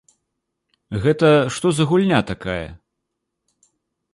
Гэта 1.03 1.29
што 1.57 1.67
за 1.81 1.87
гульня 1.91 2.19
такая? 2.33 2.65